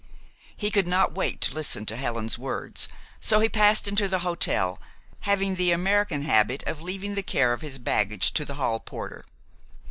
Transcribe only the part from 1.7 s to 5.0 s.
to Helen's words, so he passed into the hotel,